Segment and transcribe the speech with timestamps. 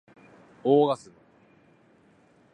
[0.63, 1.15] オーガズム